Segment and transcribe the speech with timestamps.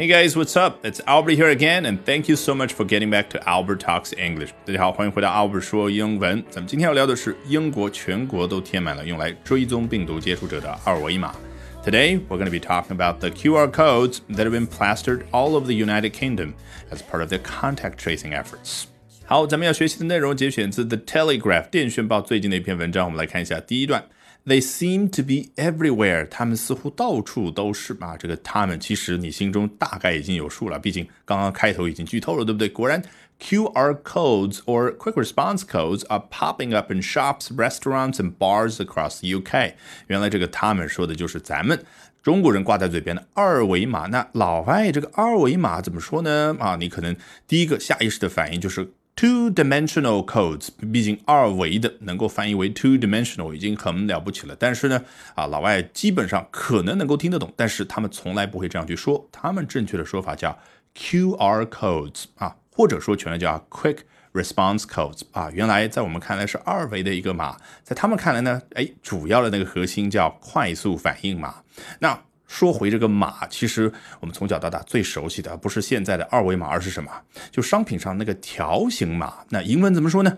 [0.00, 0.84] Hey guys, what's up?
[0.84, 4.12] It's Albert here again, and thank you so much for getting back to Albert Talks
[4.16, 4.50] English.
[4.66, 6.44] 大家好，欢迎回到 Albert 说英文。
[6.50, 11.34] 咱们今天要聊的是英国全国都贴满了用来追踪病毒接触者的二维码。
[11.84, 15.64] Today, we're going to be talking about the QR codes that have been plastered all over
[15.66, 16.54] the United Kingdom
[16.90, 18.84] as part of their contact tracing efforts.
[19.24, 24.04] 好，咱们要学习的内容节选自 The Telegraph 电讯报最近的一篇文章，我们来看一下第一段。
[24.43, 28.17] They seem to be everywhere，他们似乎到处都是啊。
[28.17, 32.67] 这个他们其实你心中大概已经有数了，毕竟刚刚开头已经剧透了，对不对？
[32.67, 33.03] 果然
[33.39, 39.39] ，QR codes or quick response codes are popping up in shops, restaurants and bars across the
[39.39, 39.73] UK。
[40.07, 41.85] 原来这个他们说的就是咱们
[42.23, 44.07] 中国人挂在嘴边的二维码。
[44.07, 46.57] 那老外这个二维码怎么说呢？
[46.59, 47.15] 啊，你可能
[47.47, 48.91] 第一个下意识的反应就是。
[49.21, 54.55] Two-dimensional codes，毕竟二维的能够翻译为 two-dimensional 已经很了不起了。
[54.57, 55.03] 但是呢，
[55.35, 59.29] 啊，老外基本上可能能够听得懂，但是他们从来不会这样去说。
[59.31, 60.57] 他们正确的说法叫
[60.95, 63.99] QR codes 啊，或者说全叫 quick
[64.33, 65.51] response codes 啊。
[65.53, 71.57] 原来在我们看来是二维的一个码，在他们看来呢，哎，主要的那个核心叫快速反应码。
[71.99, 72.19] 那
[72.51, 77.09] 说回这个码，其实我们从小到大最熟悉的不是现在的二维码，而是什么？
[77.49, 79.35] 就商品上那个条形码。
[79.47, 80.37] 那英文怎么说呢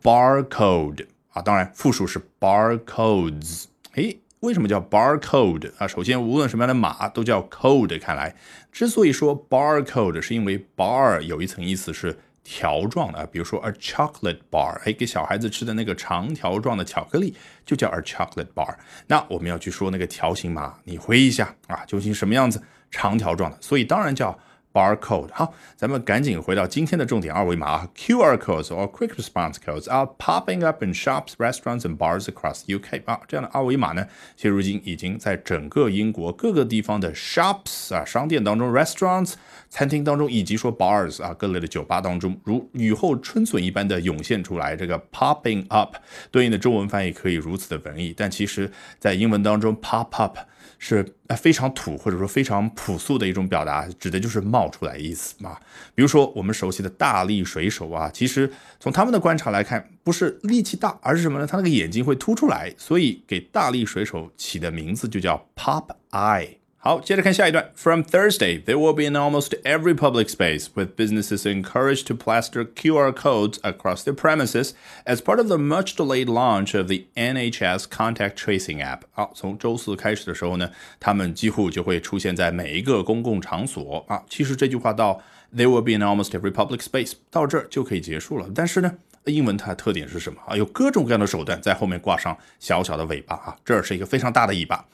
[0.00, 3.64] ？barcode 啊，当然复数是 barcodes。
[3.94, 5.88] 诶，为什么叫 barcode 啊？
[5.88, 8.00] 首先，无论什么样的码都叫 code。
[8.00, 8.36] 看来，
[8.70, 12.16] 之所以说 barcode，是因为 bar 有一层意思是。
[12.52, 17.32] 条状的，比如说 a chocolate bar，哎，给小孩子吃的那个长条状的巧克力
[17.64, 18.74] 就叫 a chocolate bar。
[19.06, 22.60] 那我们要去说那个条形码，你回忆一下啊，究竟什么样子？
[22.90, 24.36] 长条状的，所以当然叫。
[24.72, 25.28] barcode。
[25.32, 32.64] 好，咱们赶紧回到今天的重点，二维码啊 QR codes or quick response codes are popping up in shops, restaurants and bars across
[32.66, 33.02] UK。
[33.04, 39.34] 啊，这样的二维码呢，现如今已经在整个英国各个地方的 shops 啊商店当中，restaurants
[39.68, 44.76] 餐厅当中，以及说 bars 啊各类的酒吧当中，如雨后春笋一般的涌现出来。
[44.76, 45.96] 这个 popping up
[46.30, 50.38] 对应的中文翻译可以如此的文艺，但其实在英文当中 pop up。
[50.78, 55.58] 是，非常土或者说非常朴素的一种表达，指的就是冒出来意思嘛。
[55.94, 61.46] 比如说我们熟悉的大力水手啊，其实从他们的观察来看，不是力气大，而是什么呢？
[61.46, 66.59] 他那个眼睛会凸出来，所以给大力水手起的名字就叫 Pop Eye。
[66.79, 67.71] 好，接着看下一段。
[67.75, 73.11] From Thursday, there will be in almost every public space, with businesses encouraged to plaster QR
[73.11, 78.35] codes across their premises as part of the much delayed launch of the NHS contact
[78.35, 78.99] tracing app.
[79.13, 80.69] 好，从周四开始的时候呢，
[80.99, 84.21] 他们几乎就会出现在每一个公共场所啊。
[84.29, 85.19] 其实这句话到
[85.55, 88.47] there will be in almost every public space 到这儿就可以结束了。
[88.53, 88.93] 但是呢，
[89.23, 90.55] 英文它的特点是什么啊？
[90.55, 94.85] 有各种各样的手段在后面挂上小小的尾巴啊，这儿是一个非常大的尾巴，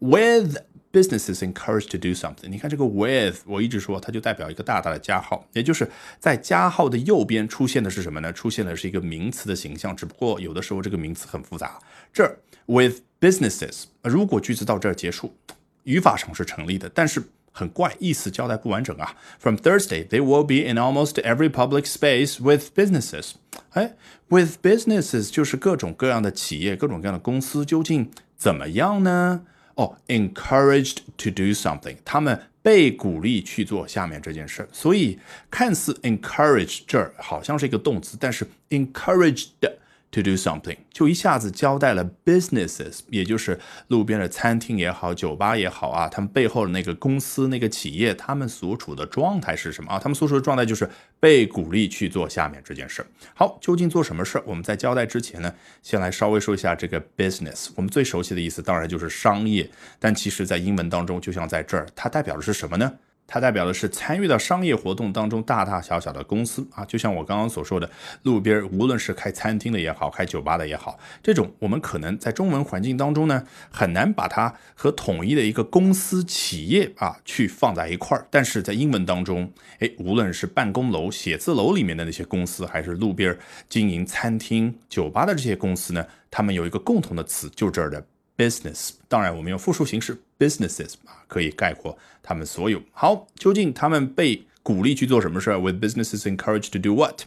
[0.00, 0.58] with
[0.93, 2.47] businesses encouraged to do something。
[2.47, 5.89] 你看这个 with，我一直说它就代表一个大大的加号，也就是
[6.19, 8.31] 在加号的右边出现的是什么呢？
[8.31, 11.79] 出现的是一个名词的形象，只不过有的时候这个名词很复杂。
[12.13, 12.37] 这儿
[12.67, 15.33] with businesses，如果句子到这儿结束，
[15.83, 19.15] 语法上是成立的，但是很怪，意思交代不完整啊。
[19.39, 23.31] From Thursday, they will be in almost every public space with businesses。
[23.71, 23.95] 哎
[24.29, 29.41] ，with businesses 就是各种各样的企业，各种各样的公司，究竟怎么样呢？
[29.75, 34.67] 哦，encouraged to do something，他们被鼓励去做下面这件事。
[34.71, 35.19] 所以
[35.49, 39.47] 看似 encourage 这儿好像是一个动词，但是 encouraged。
[40.13, 49.97] To do something，就一下子交代了 businesses，也就是路边的餐厅也好，酒吧也好啊，他们背后的那个公司、那个企业，他们所处的状态是什么啊？
[49.97, 50.87] 他们所处的状态就是
[51.19, 53.03] 被鼓励去做下面这件事。
[53.33, 54.39] 好，究竟做什么事？
[54.45, 55.51] 我们在交代之前呢，
[55.81, 57.69] 先来稍微说一下这个 business。
[57.75, 62.93] 我们最熟悉的意思当然就是商业，但其实在英文当中，就像在这儿，它代表的是什么呢？
[63.25, 67.89] 它代表的是参与到商业活动当中大大小小的公司啊，就像我刚刚所说的，
[68.21, 78.27] 路边无论是开餐厅的也好，开酒吧的也好，这种我们可能在中文环境当中呢，很难把它和统一的一个公司企业啊去放在一块儿。
[78.29, 83.35] 但是在英文当中，哎，无论是办公楼、写字楼里面的那些公司，还是路边
[83.67, 88.05] 经营餐厅、酒吧的这些公司呢，他们有一个共同的词，就这儿的。
[88.37, 92.81] business，当然我们用复数形式 businesses 啊，可以概括他们所有。
[92.91, 97.23] 好，究竟他们被鼓励去做什么事儿？With businesses encouraged to do what?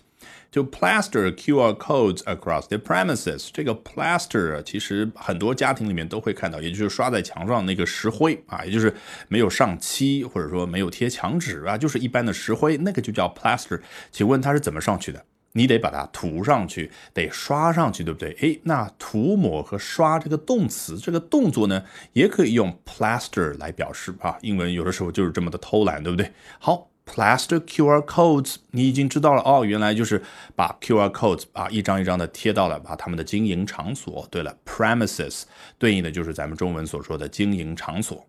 [0.53, 3.51] To plaster QR codes across the premises。
[3.53, 8.95] 这个 plaster 其实很多家庭里面都会看到，也就是刷在墙上那个石灰啊，也就是
[9.29, 13.81] 没有上漆或者说没有贴墙纸啊，就是一般的石灰，那个就叫 plaster。
[14.11, 15.23] 请问它是怎么上去的？
[15.57, 18.31] 你得把它涂上去，得刷上去，对不对？
[18.41, 21.83] 诶，那涂抹和刷这个动词，这个动作呢，
[22.13, 24.37] 也可以用 plaster 来表示啊。
[24.43, 26.31] 英文有的时候就是这么的偷懒，对不对？
[26.59, 30.23] 好，plaster QR codes，你已经知道了哦，原来就是
[30.55, 34.29] 把 QR codes 啊一张一张的贴到了把他们的经营场所。
[34.31, 35.45] 对了，premises
[35.79, 38.27] 对应的就是咱们中文所说的经营场所。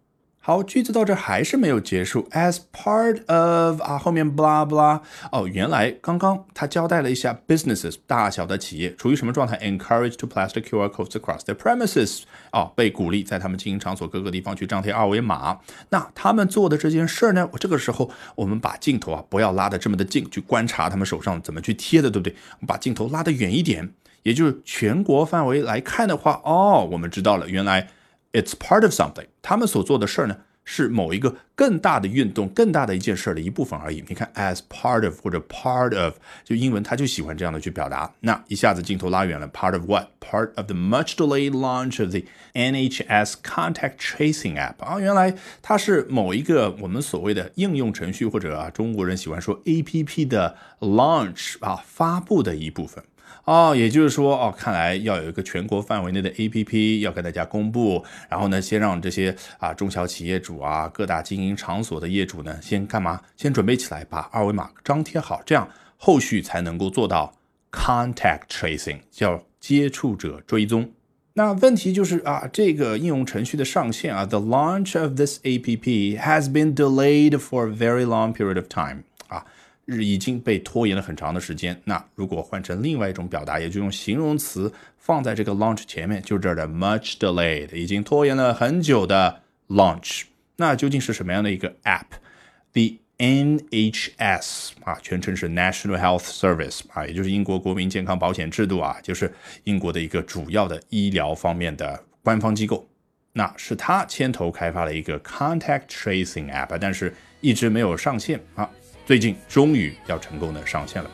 [0.48, 2.26] 好，句子到这还是没有结束。
[2.32, 12.22] As part of 啊，后面 blah blah 哦，原来刚刚他交代了一下 businesses 大小的企业处于什么状态？Encouraged to plaster QR codes across their premises
[12.54, 15.60] 哦，被鼓励在他们经营场所各个地方去张贴二维码。
[15.90, 17.50] 那他们做的这件事儿呢？
[17.52, 22.34] 我这个时候我们把镜头啊不要拉得这么的近，去观察他们手上怎么去贴的，对不对？
[22.66, 23.90] 把镜头拉得远一点，
[24.24, 27.90] 也就是全国范围来看的话，哦，我们知道了，原来。
[28.34, 34.04] It's part of something，他们所做的事儿呢，是某一个更大的运动、更大的一件事的一部分而已。
[34.08, 38.14] 你看，as part of 或者 part of，就英文他就喜欢这样的去表达。
[38.20, 50.28] 那一下子镜头拉远了，part of what？Part of the much delayed launch of the NHS contact tracing app 啊，原来它是某一个我们所谓的应用程序或者啊中国人喜欢说 APP
[50.28, 53.02] 的 launch 啊发布的一部分。
[53.46, 63.22] 哦，也就是说，哦，看来要有一个全国范围内的 APP 要跟大家公布，然后呢，先让这些啊中小企业主啊、各大经营场所的业主呢，先干嘛？
[63.36, 67.34] 先准备起来，把二维码张贴好，这样后续才能够做到
[67.72, 70.92] contact tracing，叫接触者追踪。
[71.34, 79.46] 那问题就是啊，这个应用程序的上线啊，the launch of this APP has been delayed for a very long period of time 啊。
[79.88, 81.82] 日已经被拖延了很长的时间。
[81.86, 90.24] 那如果换成另外一种表达，也就用形容词放在这个 launch 前面，就这儿的 much delayed，已经拖延了很久的 launch。
[90.58, 99.34] 那究竟是什么样的一个 app？The NHS 啊，全称是 National Health Service 啊，也就是英国国民健康保险制度啊，就是
[99.64, 102.86] 英国的一个主要的医疗方面的官方机构。
[103.34, 108.70] 那是他牵头开发了一个 contact tracing app，但是一直没有上线啊。
[109.08, 111.10] 最近终于要成功的上线了。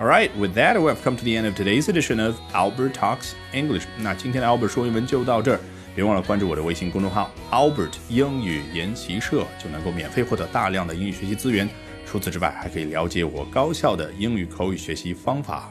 [0.00, 2.94] All right, with that, we have come to the end of today's edition of Albert
[2.94, 3.84] Talks English.
[3.98, 5.60] 那今天的 Albert 说英文就到这儿，
[5.94, 11.68] 别忘了关注我的微信公众号 Albert 英语研习社，就能够免费获得大量的英语学习资源。
[12.04, 15.70] 除此之外，还可以了解我高效的英语口语学习方法。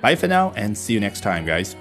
[0.00, 1.72] Bye for now, and see you next time, guys.